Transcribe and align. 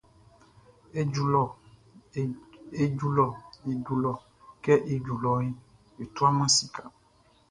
Ijɔ 0.99 1.23
lɔ 1.33 1.43
Ijɔ 2.83 3.25
kɛ 4.63 4.73
e 4.77 4.93
ijɔ 4.95 5.15
lɔ 5.23 5.31
e 6.01 6.03
tuaman 6.15 6.49
sika. 6.57 6.83